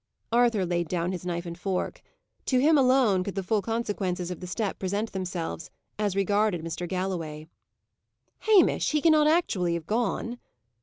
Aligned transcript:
Arthur 0.31 0.65
laid 0.65 0.87
down 0.87 1.11
his 1.11 1.27
knife 1.27 1.45
and 1.45 1.55
fork. 1.55 2.01
To 2.47 2.57
him 2.57 2.75
alone 2.75 3.23
could 3.23 3.35
the 3.35 3.43
full 3.43 3.61
consequences 3.61 4.31
of 4.31 4.39
the 4.39 4.47
step 4.47 4.79
present 4.79 5.11
themselves, 5.11 5.69
as 5.99 6.15
regarded 6.15 6.63
Mr. 6.63 6.87
Galloway. 6.87 7.45
"Hamish! 8.39 8.93
he 8.93 8.99
cannot 9.01 9.27
actually 9.27 9.75
have 9.75 9.85
gone?" 9.85 10.39